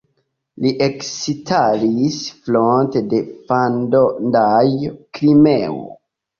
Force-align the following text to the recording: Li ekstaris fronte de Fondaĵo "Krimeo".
Li 0.63 0.69
ekstaris 0.85 2.17
fronte 2.49 3.05
de 3.13 3.21
Fondaĵo 3.53 4.99
"Krimeo". 5.21 5.81